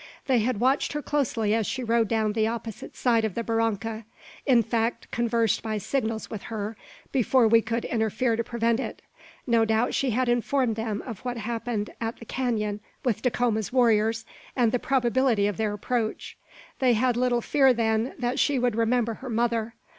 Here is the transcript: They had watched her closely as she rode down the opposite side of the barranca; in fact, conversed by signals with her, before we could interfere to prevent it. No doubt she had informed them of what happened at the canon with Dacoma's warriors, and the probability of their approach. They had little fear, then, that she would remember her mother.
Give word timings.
They 0.25 0.39
had 0.39 0.59
watched 0.59 0.93
her 0.93 1.01
closely 1.03 1.53
as 1.53 1.67
she 1.67 1.83
rode 1.83 2.07
down 2.07 2.33
the 2.33 2.47
opposite 2.47 2.95
side 2.95 3.23
of 3.23 3.35
the 3.35 3.43
barranca; 3.43 4.03
in 4.47 4.63
fact, 4.63 5.11
conversed 5.11 5.61
by 5.61 5.77
signals 5.77 6.27
with 6.27 6.41
her, 6.49 6.75
before 7.11 7.47
we 7.47 7.61
could 7.61 7.85
interfere 7.85 8.35
to 8.35 8.43
prevent 8.43 8.79
it. 8.79 9.03
No 9.45 9.63
doubt 9.63 9.93
she 9.93 10.09
had 10.09 10.27
informed 10.27 10.75
them 10.75 11.03
of 11.05 11.19
what 11.19 11.37
happened 11.37 11.91
at 12.01 12.17
the 12.17 12.25
canon 12.25 12.79
with 13.05 13.21
Dacoma's 13.21 13.71
warriors, 13.71 14.25
and 14.55 14.71
the 14.71 14.79
probability 14.79 15.45
of 15.45 15.57
their 15.57 15.71
approach. 15.73 16.35
They 16.79 16.93
had 16.93 17.15
little 17.15 17.41
fear, 17.41 17.71
then, 17.71 18.15
that 18.17 18.39
she 18.39 18.57
would 18.57 18.75
remember 18.75 19.13
her 19.13 19.29
mother. 19.29 19.75